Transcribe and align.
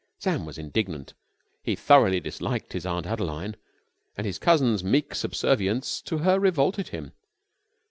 Sam 0.17 0.47
was 0.47 0.57
indignant. 0.57 1.13
He 1.61 1.75
thoroughly 1.75 2.19
disliked 2.19 2.73
his 2.73 2.87
Aunt 2.87 3.05
Adeline, 3.05 3.55
and 4.17 4.25
his 4.25 4.39
cousin's 4.39 4.83
meek 4.83 5.13
subservience 5.13 6.01
to 6.01 6.17
her 6.17 6.39
revolted 6.39 6.87
him. 6.87 7.11